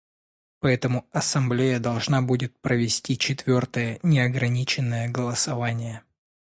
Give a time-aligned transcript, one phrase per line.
[0.61, 6.01] Поэтому Ассамблея должна будет провести четвертое неограниченное голосование.